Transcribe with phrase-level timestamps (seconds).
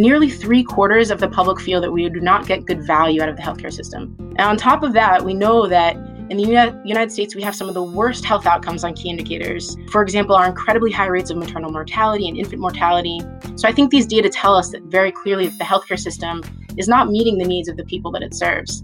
[0.00, 3.28] nearly three quarters of the public feel that we do not get good value out
[3.28, 4.16] of the healthcare system.
[4.18, 5.94] And on top of that, we know that
[6.30, 6.44] in the
[6.84, 9.76] United States, we have some of the worst health outcomes on key indicators.
[9.90, 13.20] For example, our incredibly high rates of maternal mortality and infant mortality.
[13.56, 16.42] So I think these data tell us that very clearly that the healthcare system
[16.78, 18.82] is not meeting the needs of the people that it serves.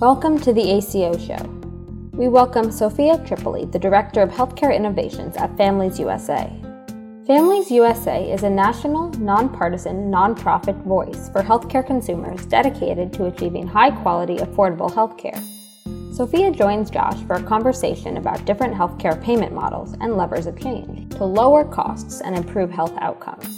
[0.00, 1.44] Welcome to the ACO Show.
[2.12, 6.63] We welcome Sophia Tripoli, the Director of Healthcare Innovations at Families USA.
[7.26, 13.90] Families USA is a national, nonpartisan, nonprofit voice for healthcare consumers dedicated to achieving high
[13.90, 15.42] quality, affordable healthcare.
[16.14, 21.10] Sophia joins Josh for a conversation about different healthcare payment models and levers of change
[21.16, 23.48] to lower costs and improve health outcomes.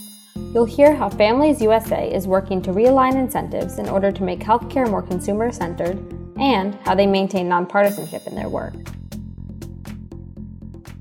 [0.54, 4.88] You'll hear how Families USA is working to realign incentives in order to make healthcare
[4.88, 5.98] more consumer centered
[6.38, 8.74] and how they maintain nonpartisanship in their work.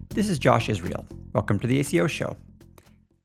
[0.09, 1.05] This is Josh Israel.
[1.34, 2.35] Welcome to the ACO Show.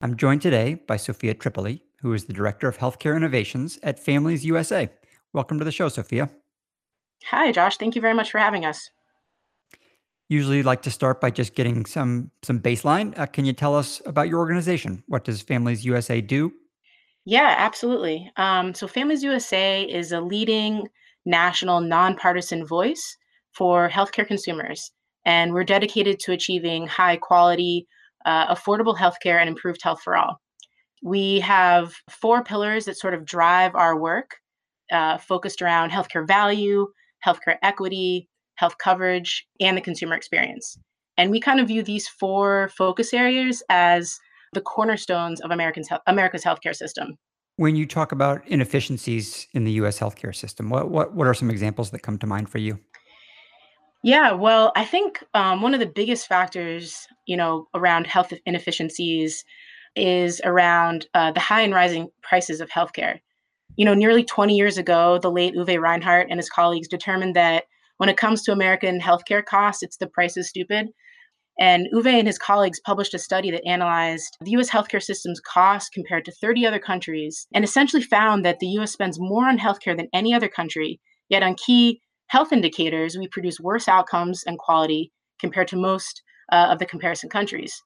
[0.02, 4.46] I'm joined today by Sophia Tripoli, who is the Director of Healthcare Innovations at Families
[4.46, 4.88] USA.
[5.34, 6.30] Welcome to the show, Sophia.
[7.26, 7.76] Hi, Josh.
[7.76, 8.88] Thank you very much for having us.
[10.30, 13.18] Usually like to start by just getting some some baseline.
[13.18, 15.04] Uh, can you tell us about your organization?
[15.06, 16.51] What does Families USA do?
[17.26, 18.32] Yeah, absolutely.
[18.38, 20.88] Um, so Families USA is a leading
[21.26, 23.18] national nonpartisan voice
[23.52, 24.93] for healthcare consumers,
[25.26, 27.87] and we're dedicated to achieving high quality,
[28.24, 30.40] uh, affordable healthcare and improved health for all.
[31.02, 34.37] We have four pillars that sort of drive our work,
[34.93, 36.87] uh, focused around healthcare value,
[37.27, 40.79] healthcare equity, health coverage, and the consumer experience.
[41.16, 44.18] And we kind of view these four focus areas as
[44.52, 47.16] the cornerstones of Americans, America's healthcare system.
[47.57, 49.99] When you talk about inefficiencies in the U.S.
[49.99, 52.79] healthcare system, what, what, what are some examples that come to mind for you?
[54.02, 59.45] Yeah, well, I think um, one of the biggest factors, you know, around health inefficiencies
[59.95, 63.18] is around uh, the high and rising prices of healthcare.
[63.76, 67.65] You know, nearly 20 years ago, the late Uwe Reinhardt and his colleagues determined that
[67.98, 70.88] when it comes to American healthcare costs, it's the price is stupid.
[71.59, 75.91] And Uwe and his colleagues published a study that analyzed the US healthcare system's costs
[75.91, 79.94] compared to 30 other countries and essentially found that the US spends more on healthcare
[79.94, 82.00] than any other country, yet on key
[82.31, 85.11] health indicators, we produce worse outcomes and quality
[85.41, 87.83] compared to most uh, of the comparison countries.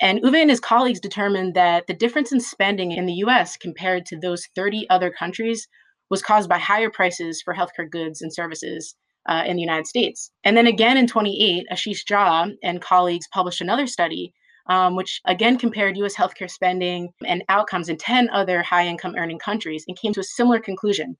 [0.00, 4.04] And Uwe and his colleagues determined that the difference in spending in the US compared
[4.06, 5.66] to those 30 other countries
[6.10, 8.94] was caused by higher prices for healthcare goods and services
[9.26, 10.30] uh, in the United States.
[10.44, 14.34] And then again in 28, Ashish Jha and colleagues published another study,
[14.68, 19.38] um, which again compared US healthcare spending and outcomes in 10 other high income earning
[19.38, 21.16] countries and came to a similar conclusion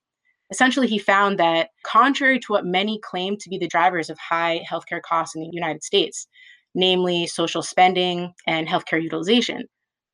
[0.51, 4.63] Essentially, he found that contrary to what many claim to be the drivers of high
[4.69, 6.27] healthcare costs in the United States,
[6.75, 9.63] namely social spending and healthcare utilization,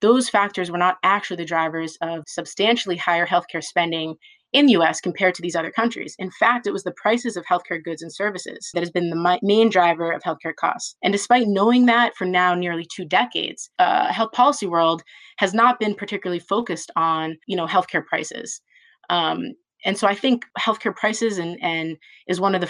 [0.01, 4.15] those factors were not actually the drivers of substantially higher healthcare spending
[4.51, 6.15] in the US compared to these other countries.
[6.17, 9.39] In fact, it was the prices of healthcare goods and services that has been the
[9.43, 10.95] main driver of healthcare costs.
[11.03, 15.03] And despite knowing that for now nearly two decades, uh, health policy world
[15.37, 18.61] has not been particularly focused on, you know, healthcare prices.
[19.09, 19.53] Um,
[19.85, 21.97] and so I think healthcare prices and and
[22.27, 22.69] is one of the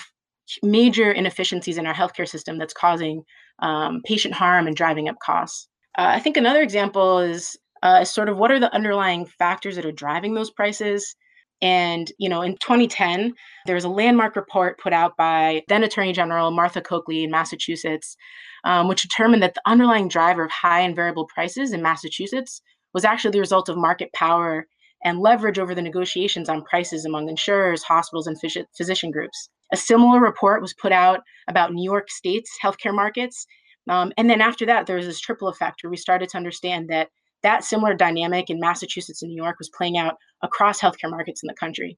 [0.63, 3.23] major inefficiencies in our healthcare system that's causing
[3.59, 5.67] um, patient harm and driving up costs.
[5.97, 9.85] Uh, I think another example is uh, sort of what are the underlying factors that
[9.85, 11.15] are driving those prices.
[11.61, 13.33] And you know, in 2010,
[13.65, 18.15] there was a landmark report put out by then Attorney General Martha Coakley in Massachusetts,
[18.63, 22.61] um, which determined that the underlying driver of high and variable prices in Massachusetts
[22.93, 24.67] was actually the result of market power
[25.03, 29.49] and leverage over the negotiations on prices among insurers, hospitals, and phys- physician groups.
[29.71, 33.45] A similar report was put out about New York State's healthcare markets.
[33.89, 36.89] Um, and then after that, there was this triple effect where we started to understand
[36.89, 37.09] that
[37.43, 41.47] that similar dynamic in Massachusetts and New York was playing out across healthcare markets in
[41.47, 41.97] the country.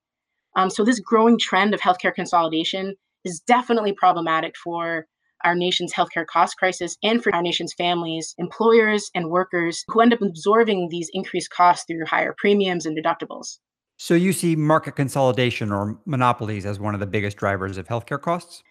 [0.56, 5.08] Um, so, this growing trend of healthcare consolidation is definitely problematic for
[5.44, 10.14] our nation's healthcare cost crisis and for our nation's families, employers, and workers who end
[10.14, 13.58] up absorbing these increased costs through higher premiums and deductibles.
[13.98, 18.20] So you see market consolidation or monopolies as one of the biggest drivers of healthcare
[18.20, 18.64] costs?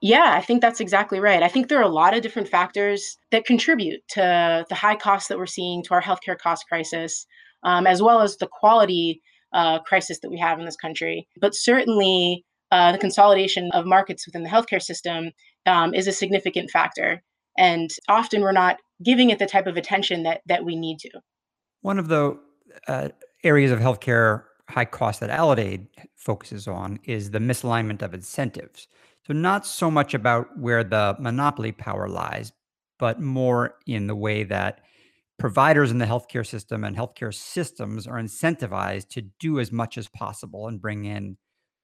[0.00, 1.42] Yeah, I think that's exactly right.
[1.42, 5.28] I think there are a lot of different factors that contribute to the high costs
[5.28, 7.26] that we're seeing to our healthcare cost crisis,
[7.62, 9.22] um, as well as the quality
[9.52, 11.26] uh, crisis that we have in this country.
[11.40, 15.30] But certainly, uh, the consolidation of markets within the healthcare system
[15.66, 17.22] um, is a significant factor.
[17.58, 21.10] And often we're not giving it the type of attention that, that we need to.
[21.82, 22.38] One of the
[22.88, 23.08] uh,
[23.44, 25.86] areas of healthcare high cost that Aledade
[26.16, 28.88] focuses on is the misalignment of incentives.
[29.26, 32.52] So, not so much about where the monopoly power lies,
[32.98, 34.80] but more in the way that
[35.38, 40.08] providers in the healthcare system and healthcare systems are incentivized to do as much as
[40.08, 41.36] possible and bring in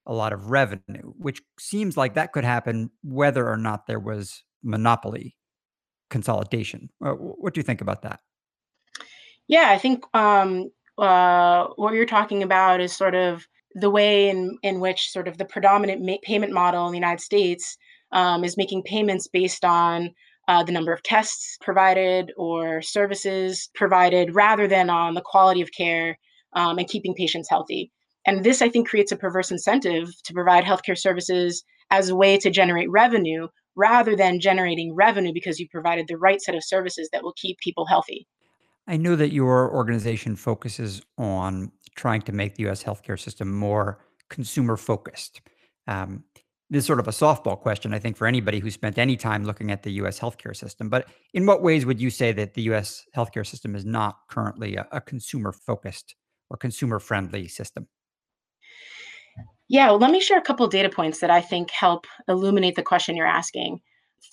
[0.08, 4.42] a lot of revenue, which seems like that could happen whether or not there was
[4.62, 5.36] monopoly
[6.10, 6.88] consolidation.
[7.04, 8.20] Uh, what do you think about that?
[9.46, 14.58] Yeah, I think um, uh, what you're talking about is sort of the way in,
[14.62, 17.76] in which sort of the predominant ma- payment model in the United States
[18.12, 20.10] um, is making payments based on
[20.48, 25.70] uh, the number of tests provided or services provided rather than on the quality of
[25.72, 26.18] care
[26.54, 27.92] um, and keeping patients healthy.
[28.28, 32.36] And this, I think, creates a perverse incentive to provide healthcare services as a way
[32.36, 37.08] to generate revenue rather than generating revenue because you provided the right set of services
[37.10, 38.26] that will keep people healthy.
[38.86, 43.98] I know that your organization focuses on trying to make the US healthcare system more
[44.28, 45.40] consumer focused.
[45.86, 46.24] Um,
[46.68, 49.44] this is sort of a softball question, I think, for anybody who spent any time
[49.44, 50.90] looking at the US healthcare system.
[50.90, 54.76] But in what ways would you say that the US healthcare system is not currently
[54.76, 56.14] a, a consumer focused
[56.50, 57.88] or consumer friendly system?
[59.68, 62.82] Yeah, well, let me share a couple data points that I think help illuminate the
[62.82, 63.80] question you're asking.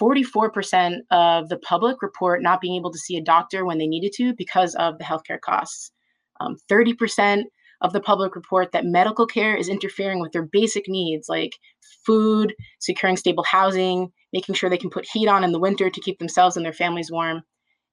[0.02, 4.14] 44% of the public report not being able to see a doctor when they needed
[4.14, 5.92] to because of the healthcare costs.
[6.40, 7.44] Um, 30%
[7.82, 11.58] of the public report that medical care is interfering with their basic needs like
[12.06, 16.02] food, securing stable housing, making sure they can put heat on in the winter to
[16.02, 17.42] keep themselves and their families warm.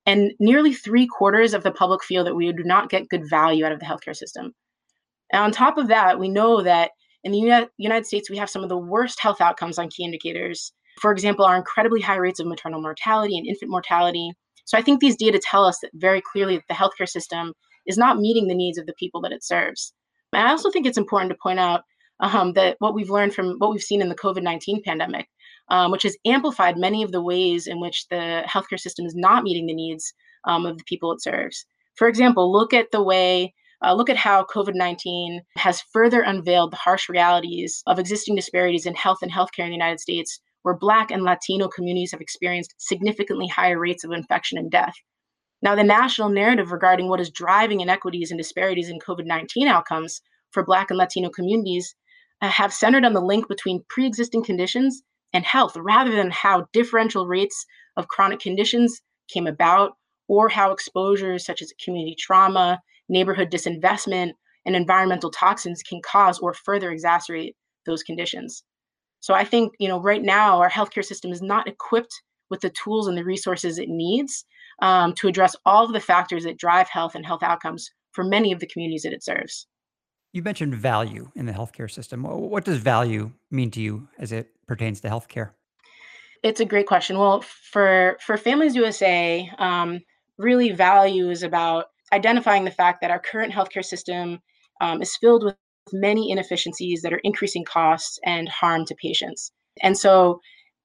[0.07, 3.65] And nearly three quarters of the public feel that we do not get good value
[3.65, 4.55] out of the healthcare system.
[5.33, 6.91] And on top of that, we know that
[7.25, 10.73] in the United States, we have some of the worst health outcomes on key indicators.
[11.01, 14.33] For example, our incredibly high rates of maternal mortality and infant mortality.
[14.65, 17.53] So I think these data tell us that very clearly that the healthcare system
[17.87, 19.93] is not meeting the needs of the people that it serves.
[20.33, 21.83] And I also think it's important to point out
[22.21, 25.29] um, that what we've learned from what we've seen in the COVID 19 pandemic,
[25.69, 29.43] um, which has amplified many of the ways in which the healthcare system is not
[29.43, 30.13] meeting the needs
[30.45, 31.67] um, of the people it serves.
[31.97, 36.73] For example, look at the way uh, look at how COVID 19 has further unveiled
[36.73, 40.77] the harsh realities of existing disparities in health and healthcare in the United States, where
[40.77, 44.95] Black and Latino communities have experienced significantly higher rates of infection and death.
[45.63, 50.21] Now, the national narrative regarding what is driving inequities and disparities in COVID 19 outcomes
[50.51, 51.95] for Black and Latino communities
[52.41, 55.03] uh, have centered on the link between pre existing conditions
[55.33, 57.65] and health rather than how differential rates
[57.97, 59.93] of chronic conditions came about
[60.29, 64.33] or how exposures such as community trauma, neighborhood disinvestment,
[64.65, 67.55] and environmental toxins can cause or further exacerbate
[67.87, 68.63] those conditions.
[69.21, 72.71] So I think, you know, right now our healthcare system is not equipped with the
[72.71, 74.45] tools and the resources it needs
[74.81, 78.53] um, to address all of the factors that drive health and health outcomes for many
[78.53, 79.67] of the communities that it serves.
[80.33, 82.25] You mentioned value in the healthcare system.
[82.25, 85.51] What does value mean to you as it pertains to healthcare?
[86.43, 87.19] It's a great question.
[87.19, 90.01] Well, for for Families USA, um,
[90.39, 94.41] really value is about identifying the fact that our current healthcare system
[94.81, 95.57] um, is filled with
[95.93, 99.53] many inefficiencies that are increasing costs and harm to patients.
[99.83, 100.41] And so,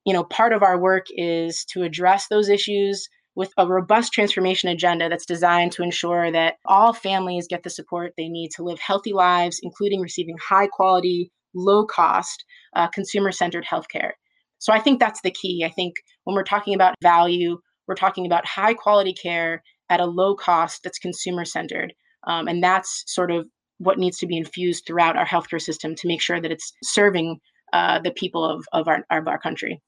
[0.06, 4.70] you know, part of our work is to address those issues with a robust transformation
[4.70, 8.80] agenda that's designed to ensure that all families get the support they need to live
[8.80, 12.44] healthy lives, including receiving high quality, low cost,
[12.76, 14.12] uh, consumer centered healthcare.
[14.58, 15.64] So I think that's the key.
[15.64, 20.06] I think when we're talking about value, we're talking about high quality care at a
[20.06, 21.94] low cost that's consumer centered.
[22.26, 23.48] Um, and that's sort of
[23.78, 27.40] what needs to be infused throughout our healthcare system to make sure that it's serving
[27.74, 29.82] uh, the people of, of, our, of our country.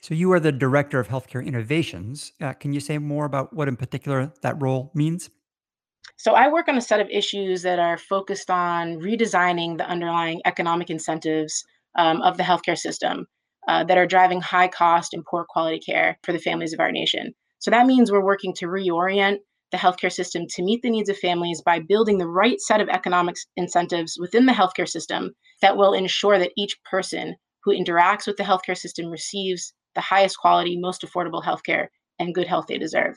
[0.00, 2.32] So you are the director of healthcare innovations.
[2.40, 5.30] Uh, can you say more about what in particular that role means?
[6.16, 10.40] So I work on a set of issues that are focused on redesigning the underlying
[10.44, 11.64] economic incentives
[11.96, 13.26] um, of the healthcare system
[13.68, 16.92] uh, that are driving high cost and poor quality care for the families of our
[16.92, 17.34] nation.
[17.58, 19.38] So that means we're working to reorient
[19.70, 22.88] the healthcare system to meet the needs of families by building the right set of
[22.88, 28.36] economic incentives within the healthcare system that will ensure that each person who interacts with
[28.36, 33.16] the healthcare system receives the highest quality, most affordable healthcare and good health they deserve.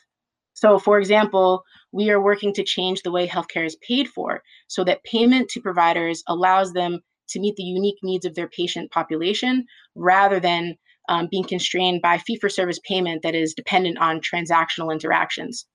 [0.54, 4.84] So, for example, we are working to change the way healthcare is paid for so
[4.84, 9.66] that payment to providers allows them to meet the unique needs of their patient population
[9.96, 10.76] rather than
[11.10, 15.66] um, being constrained by fee for service payment that is dependent on transactional interactions.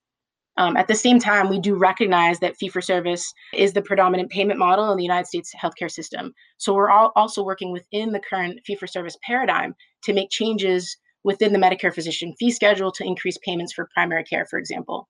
[0.58, 4.30] Um, at the same time, we do recognize that fee for service is the predominant
[4.30, 6.32] payment model in the United States healthcare system.
[6.56, 10.96] So we're all also working within the current fee for service paradigm to make changes
[11.25, 15.08] within the Medicare physician fee schedule to increase payments for primary care, for example.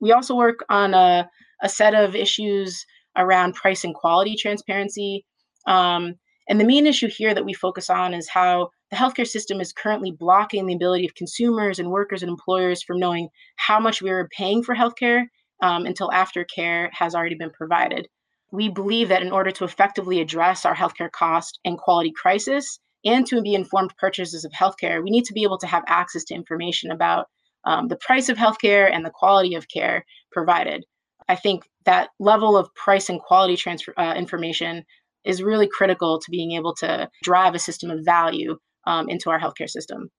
[0.00, 1.28] We also work on a,
[1.62, 2.86] a set of issues
[3.16, 5.24] around price and quality transparency.
[5.66, 6.14] Um,
[6.48, 9.72] and the main issue here that we focus on is how the healthcare system is
[9.72, 14.10] currently blocking the ability of consumers and workers and employers from knowing how much we
[14.10, 15.24] are paying for healthcare
[15.62, 18.08] um, until after care has already been provided.
[18.52, 23.26] We believe that in order to effectively address our healthcare cost and quality crisis and
[23.26, 26.34] to be informed purchasers of healthcare, we need to be able to have access to
[26.34, 27.26] information about
[27.64, 30.84] um, the price of healthcare and the quality of care provided.
[31.28, 34.84] I think that level of price and quality transfer uh, information
[35.24, 39.40] is really critical to being able to drive a system of value um, into our
[39.40, 40.10] healthcare system.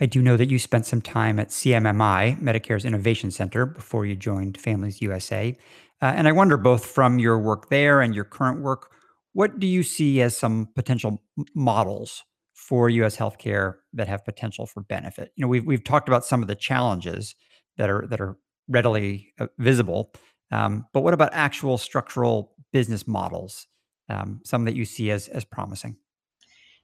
[0.00, 4.16] I do know that you spent some time at CMMI, Medicare's Innovation Center, before you
[4.16, 5.56] joined Families USA.
[6.00, 8.90] Uh, and I wonder, both from your work there and your current work,
[9.32, 11.22] what do you see as some potential
[11.54, 13.16] models for U.S.
[13.16, 15.32] healthcare that have potential for benefit?
[15.36, 17.36] You know, we've we've talked about some of the challenges
[17.76, 18.36] that are that are
[18.68, 20.12] readily uh, visible,
[20.50, 23.68] um, but what about actual structural business models?
[24.08, 25.96] Um, some that you see as as promising.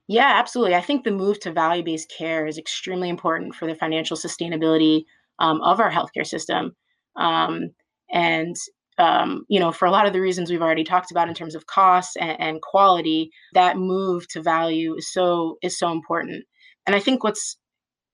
[0.09, 0.73] Yeah, absolutely.
[0.73, 5.03] I think the move to value based care is extremely important for the financial sustainability
[5.37, 6.75] um, of our healthcare system.
[7.15, 7.69] Um,
[8.11, 8.55] and
[8.97, 11.53] um, you know, for a lot of the reasons we've already talked about in terms
[11.53, 16.43] of costs and, and, quality, that move to value is so is so important.
[16.87, 17.55] And I think what's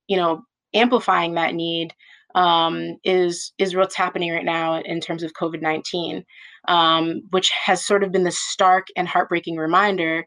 [0.07, 0.41] you know
[0.73, 1.93] amplifying that need
[2.35, 6.25] um, is is what's happening right now in terms of COVID nineteen,
[6.67, 10.25] um, which has sort of been the stark and heartbreaking reminder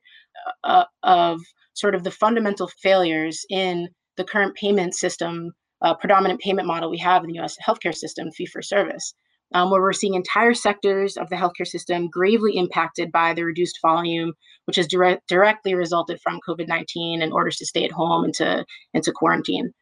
[0.64, 1.40] uh, of
[1.78, 6.98] sort of the fundamental failures in the current payment system, uh, predominant payment model we
[6.98, 7.56] have in the U.S.
[7.66, 9.14] healthcare system, fee for service
[9.54, 13.78] um, where we're seeing entire sectors of the healthcare system gravely impacted by the reduced
[13.80, 14.32] volume,
[14.66, 18.34] which has direct, directly resulted from COVID 19 and orders to stay at home and
[18.34, 19.72] to, and to quarantine.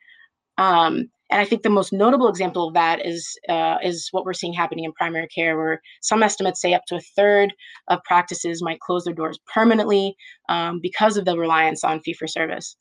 [0.59, 4.33] Um, and I think the most notable example of that is uh, is what we're
[4.33, 7.53] seeing happening in primary care, where some estimates say up to a third
[7.89, 10.15] of practices might close their doors permanently
[10.49, 12.77] um, because of the reliance on fee for service.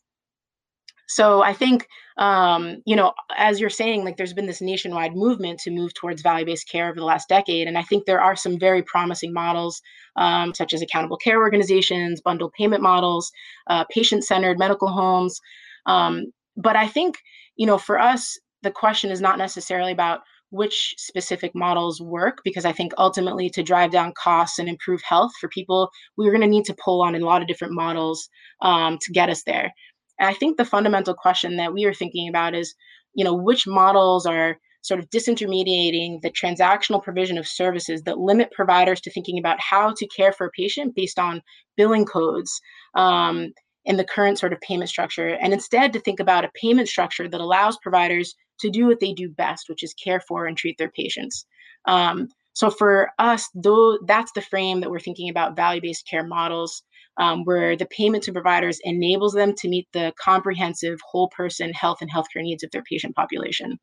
[1.08, 1.88] So I think,
[2.18, 6.24] um, you know, as you're saying, like there's been this nationwide movement to move towards
[6.24, 9.82] value-based care over the last decade, and I think there are some very promising models,
[10.16, 13.32] um, such as accountable care organizations, bundled payment models,
[13.68, 15.40] uh, patient-centered medical homes.
[15.86, 17.18] Um, but I think,
[17.56, 22.66] you know, for us, the question is not necessarily about which specific models work because
[22.66, 26.48] I think ultimately to drive down costs and improve health for people, we're going to
[26.48, 28.30] need to pull on a lot of different models
[28.62, 29.72] um, to get us there.
[30.20, 32.74] And I think the fundamental question that we are thinking about is,
[33.14, 38.52] you know, which models are sort of disintermediating the transactional provision of services that limit
[38.52, 41.42] providers to thinking about how to care for a patient based on
[41.76, 42.62] billing codes
[42.94, 43.52] um,
[43.86, 47.28] in the current sort of payment structure, and instead to think about a payment structure
[47.28, 50.78] that allows providers to do what they do best, which is care for and treat
[50.78, 51.46] their patients.
[51.86, 56.84] Um, so for us, though, that's the frame that we're thinking about value-based care models
[57.18, 61.98] um, where the payment to providers enables them to meet the comprehensive whole person health
[62.02, 63.78] and healthcare needs of their patient population.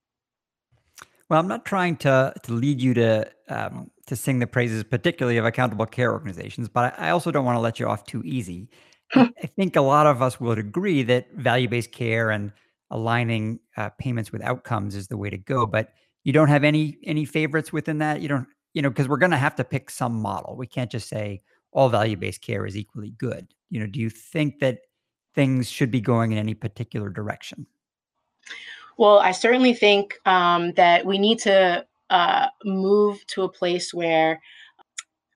[1.28, 5.38] Well, I'm not trying to to lead you to um, to sing the praises, particularly
[5.38, 8.68] of accountable care organizations, but I also don't want to let you off too easy.
[9.14, 12.52] I think a lot of us would agree that value based care and
[12.90, 15.66] aligning uh, payments with outcomes is the way to go.
[15.66, 15.92] But
[16.24, 18.20] you don't have any any favorites within that.
[18.20, 20.56] You don't, you know, because we're going to have to pick some model.
[20.56, 21.42] We can't just say,
[21.72, 23.48] all value-based care is equally good.
[23.70, 24.80] You know, do you think that
[25.34, 27.66] things should be going in any particular direction?
[28.98, 34.40] Well, I certainly think um, that we need to uh, move to a place where,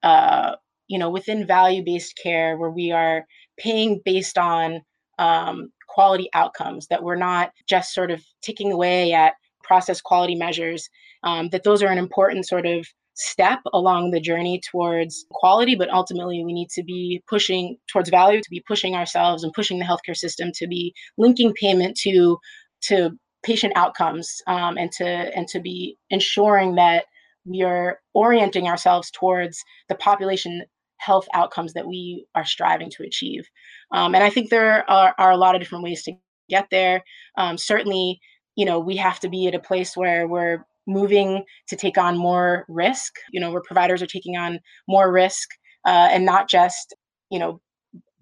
[0.03, 0.57] uh,
[0.89, 3.27] you know, within value-based care, where we are
[3.59, 4.83] paying based on
[5.19, 10.89] um, quality outcomes, that we're not just sort of ticking away at process quality measures,
[11.25, 15.91] um, that those are an important sort of step along the journey towards quality, but
[15.91, 19.85] ultimately we need to be pushing towards value, to be pushing ourselves and pushing the
[19.85, 22.39] healthcare system to be linking payment to
[22.83, 23.11] to
[23.43, 27.07] patient outcomes um, and to and to be ensuring that
[27.47, 30.65] we are orienting ourselves towards the population
[31.07, 33.45] health outcomes that we are striving to achieve.
[33.97, 36.13] Um, and I think there are, are a lot of different ways to
[36.49, 37.03] get there.
[37.39, 38.21] Um, certainly,
[38.57, 42.17] you know, we have to be at a place where we're moving to take on
[42.17, 45.49] more risk, you know, where providers are taking on more risk
[45.85, 46.95] uh, and not just,
[47.31, 47.61] you know,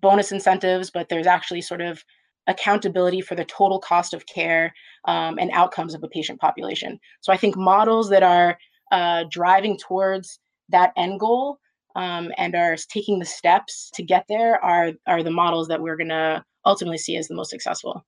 [0.01, 2.03] bonus incentives, but there's actually sort of
[2.47, 4.73] accountability for the total cost of care
[5.07, 6.99] um, and outcomes of a patient population.
[7.21, 8.59] So I think models that are
[8.93, 10.39] uh, driving towards
[10.69, 11.59] that end goal
[11.95, 15.97] um, and are taking the steps to get there are are the models that we're
[15.97, 18.05] going to ultimately see as the most successful.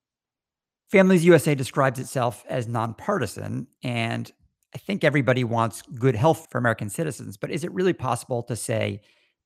[0.91, 4.31] Families USA describes itself as nonpartisan, and
[4.75, 8.57] I think everybody wants good health for American citizens, but is it really possible to
[8.57, 9.01] say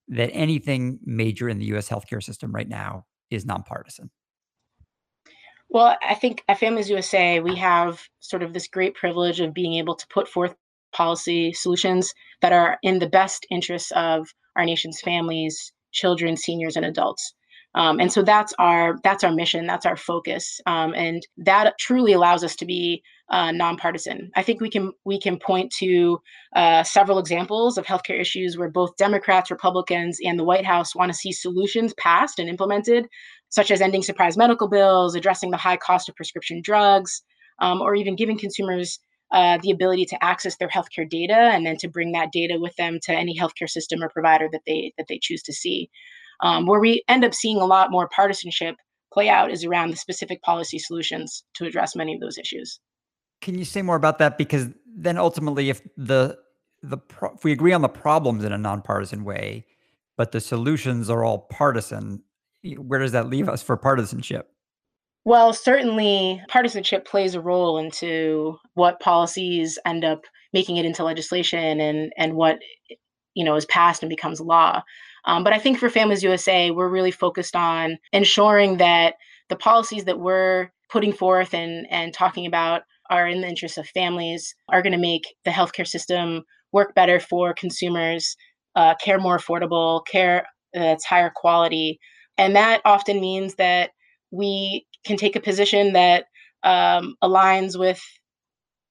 [0.08, 4.10] that anything major in the US healthcare system right now is nonpartisan?
[5.68, 9.74] Well, I think at Families USA, we have sort of this great privilege of being
[9.74, 10.56] able to put forth
[10.92, 16.86] policy solutions that are in the best interests of our nation's families, children, seniors, and
[16.86, 17.34] adults.
[17.74, 19.66] Um, and so that's our that's our mission.
[19.66, 24.30] That's our focus, um, and that truly allows us to be uh, nonpartisan.
[24.34, 26.20] I think we can we can point to
[26.56, 31.12] uh, several examples of healthcare issues where both Democrats, Republicans, and the White House want
[31.12, 33.06] to see solutions passed and implemented,
[33.50, 37.22] such as ending surprise medical bills, addressing the high cost of prescription drugs,
[37.60, 38.98] um, or even giving consumers
[39.32, 42.74] uh, the ability to access their healthcare data and then to bring that data with
[42.76, 45.90] them to any healthcare system or provider that they that they choose to see.
[46.42, 48.76] Um, where we end up seeing a lot more partisanship
[49.12, 52.80] play out is around the specific policy solutions to address many of those issues.
[53.40, 54.38] Can you say more about that?
[54.38, 56.38] Because then ultimately, if the
[56.82, 59.66] the pro- if we agree on the problems in a nonpartisan way,
[60.16, 62.22] but the solutions are all partisan,
[62.76, 64.50] where does that leave us for partisanship?
[65.24, 70.22] Well, certainly partisanship plays a role into what policies end up
[70.52, 72.58] making it into legislation and and what
[73.34, 74.82] you know is passed and becomes law.
[75.26, 79.14] Um, but I think for Families USA, we're really focused on ensuring that
[79.50, 83.86] the policies that we're putting forth and, and talking about are in the interest of
[83.88, 88.36] families, are going to make the healthcare system work better for consumers,
[88.76, 91.98] uh, care more affordable, care that's higher quality.
[92.38, 93.90] And that often means that
[94.30, 96.26] we can take a position that
[96.62, 98.02] um, aligns with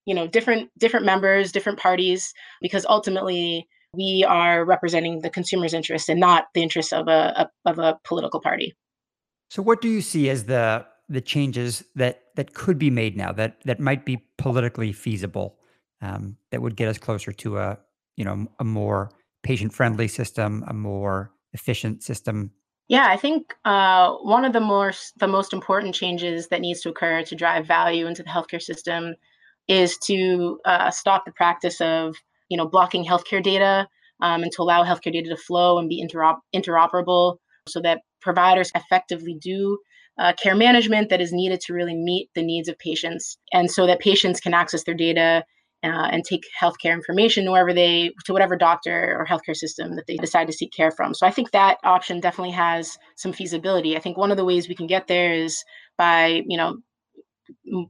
[0.06, 6.10] you know different different members different parties because ultimately we are representing the consumer's interest
[6.10, 8.76] and not the interests of a, a, of a political party.
[9.50, 13.32] So, what do you see as the the changes that that could be made now
[13.32, 15.58] that that might be politically feasible
[16.02, 17.80] um, that would get us closer to a
[18.16, 19.12] you know a more
[19.44, 22.52] patient friendly system, a more efficient system?
[22.90, 26.90] Yeah, I think uh, one of the most the most important changes that needs to
[26.90, 29.16] occur to drive value into the healthcare system
[29.68, 32.16] is to uh, stop the practice of
[32.50, 33.88] you know, blocking healthcare data
[34.22, 37.38] um, and to allow healthcare data to flow and be interop- interoperable
[37.68, 39.78] so that providers effectively do
[40.18, 43.38] uh, care management that is needed to really meet the needs of patients.
[43.54, 45.46] And so that patients can access their data
[45.84, 50.18] uh, and take healthcare information wherever they to whatever doctor or healthcare system that they
[50.18, 54.00] decide to seek care from so i think that option definitely has some feasibility i
[54.00, 55.64] think one of the ways we can get there is
[55.98, 56.78] by you know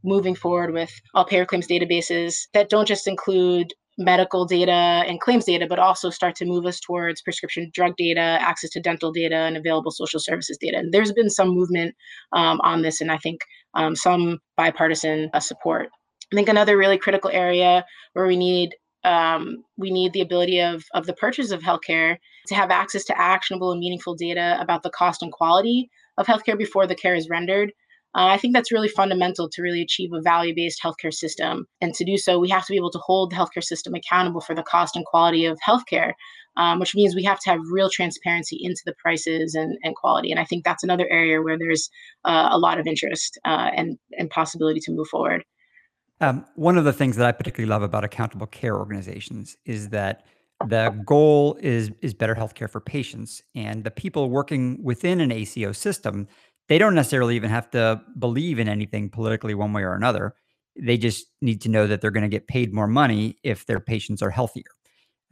[0.04, 5.46] moving forward with all payer claims databases that don't just include medical data and claims
[5.46, 9.36] data, but also start to move us towards prescription drug data, access to dental data,
[9.36, 10.78] and available social services data.
[10.78, 11.94] And there's been some movement
[12.32, 13.42] um, on this, and I think
[13.76, 15.90] um, some bipartisan uh, support.
[16.32, 20.84] I think another really critical area where we need um, we need the ability of,
[20.94, 24.90] of the purchase of healthcare to have access to actionable and meaningful data about the
[24.90, 27.72] cost and quality of healthcare before the care is rendered.
[28.16, 31.66] Uh, I think that's really fundamental to really achieve a value based healthcare system.
[31.80, 34.42] And to do so, we have to be able to hold the healthcare system accountable
[34.42, 36.14] for the cost and quality of healthcare,
[36.58, 40.32] um, which means we have to have real transparency into the prices and, and quality.
[40.32, 41.90] And I think that's another area where there's
[42.26, 45.44] uh, a lot of interest uh, and, and possibility to move forward.
[46.22, 50.26] Um, one of the things that I particularly love about accountable care organizations is that
[50.62, 55.72] the goal is is better healthcare for patients, and the people working within an ACO
[55.72, 56.28] system
[56.68, 60.36] they don't necessarily even have to believe in anything politically one way or another.
[60.80, 63.80] They just need to know that they're going to get paid more money if their
[63.80, 64.70] patients are healthier.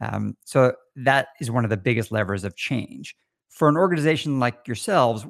[0.00, 3.14] Um, so that is one of the biggest levers of change.
[3.50, 5.26] For an organization like yourselves,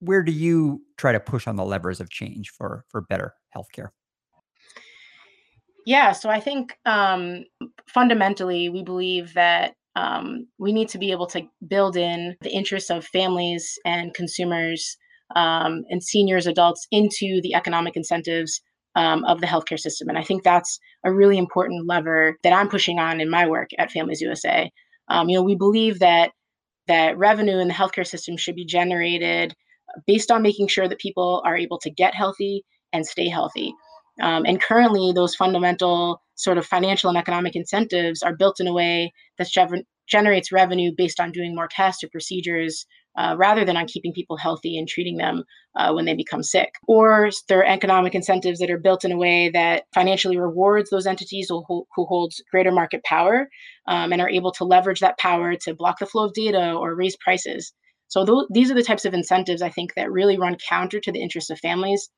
[0.00, 3.88] where do you try to push on the levers of change for for better healthcare?
[5.88, 7.44] Yeah, so I think um,
[7.86, 12.90] fundamentally we believe that um, we need to be able to build in the interests
[12.90, 14.98] of families and consumers
[15.34, 18.60] um, and seniors, adults into the economic incentives
[18.96, 20.10] um, of the healthcare system.
[20.10, 23.70] And I think that's a really important lever that I'm pushing on in my work
[23.78, 24.70] at Families USA.
[25.08, 26.32] Um, you know, we believe that
[26.86, 29.54] that revenue in the healthcare system should be generated
[30.06, 33.72] based on making sure that people are able to get healthy and stay healthy.
[34.20, 38.72] Um, and currently, those fundamental sort of financial and economic incentives are built in a
[38.72, 39.48] way that
[40.06, 42.86] generates revenue based on doing more tests or procedures
[43.18, 45.42] uh, rather than on keeping people healthy and treating them
[45.76, 46.70] uh, when they become sick.
[46.86, 51.06] Or there are economic incentives that are built in a way that financially rewards those
[51.06, 53.48] entities who, who hold greater market power
[53.88, 56.94] um, and are able to leverage that power to block the flow of data or
[56.94, 57.72] raise prices.
[58.06, 61.12] So th- these are the types of incentives I think that really run counter to
[61.12, 62.08] the interests of families,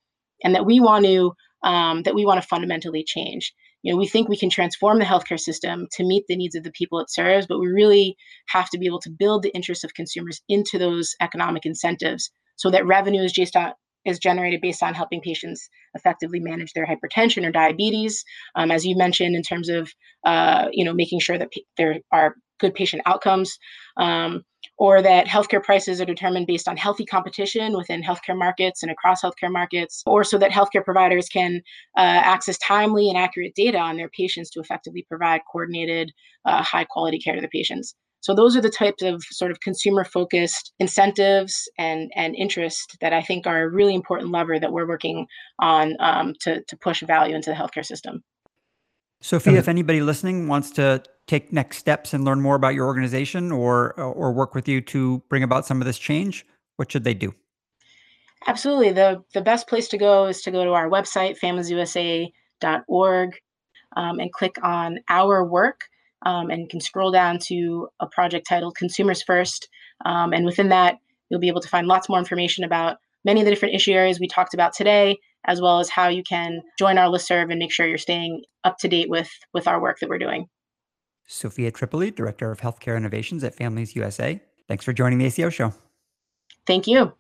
[0.45, 3.53] and that we want to um, that we want to fundamentally change.
[3.83, 6.65] You know we think we can transform the healthcare system to meet the needs of
[6.65, 8.15] the people it serves but we really
[8.49, 12.71] have to be able to build the interests of consumers into those economic incentives so
[12.71, 13.73] that revenue is just on
[14.05, 18.97] is generated based on helping patients effectively manage their hypertension or diabetes, um, as you
[18.97, 19.93] mentioned, in terms of
[20.25, 23.59] uh, you know making sure that there are good patient outcomes,
[23.97, 24.43] um,
[24.81, 29.21] or that healthcare prices are determined based on healthy competition within healthcare markets and across
[29.21, 31.61] healthcare markets, or so that healthcare providers can
[31.99, 36.11] uh, access timely and accurate data on their patients to effectively provide coordinated,
[36.47, 37.95] uh, high quality care to the patients.
[38.21, 43.13] So those are the types of sort of consumer focused incentives and and interest that
[43.13, 45.27] I think are a really important lever that we're working
[45.59, 48.23] on um, to to push value into the healthcare system.
[49.23, 53.53] Sophia, if anybody listening wants to take next steps and learn more about your organization
[53.53, 56.45] or or work with you to bring about some of this change,
[56.77, 57.33] what should they do?
[58.49, 58.91] Absolutely.
[58.91, 63.31] The the best place to go is to go to our website, familiesusa.org,
[63.97, 65.83] um, and click on our work.
[66.23, 69.71] Um, and can scroll down to a project titled Consumers First.
[70.05, 70.99] Um, and within that,
[71.31, 74.21] you'll be able to find lots more information about many of the different issue areas
[74.21, 77.73] we talked about today, as well as how you can join our listserv and make
[77.73, 80.47] sure you're staying up to date with with our work that we're doing.
[81.33, 84.43] Sophia Tripoli, Director of Healthcare Innovations at Families USA.
[84.67, 85.73] Thanks for joining the ACO show.
[86.67, 87.13] Thank you.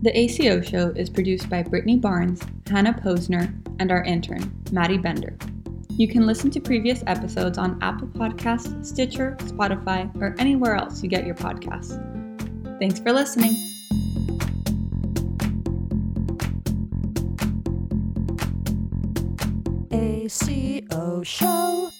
[0.00, 5.36] The ACO show is produced by Brittany Barnes, Hannah Posner, and our intern, Maddie Bender.
[5.90, 11.08] You can listen to previous episodes on Apple Podcasts, Stitcher, Spotify, or anywhere else you
[11.10, 11.98] get your podcasts.
[12.78, 13.54] Thanks for listening.
[20.32, 21.91] ACO Show.